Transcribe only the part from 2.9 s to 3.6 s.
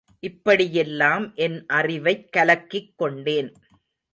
கொண்டேன்.